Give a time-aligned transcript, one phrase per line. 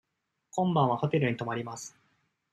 [0.49, 1.95] 今晩はホテルに泊まります。